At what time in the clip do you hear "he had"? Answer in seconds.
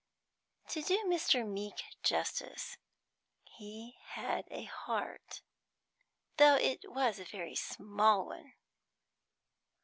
3.43-4.45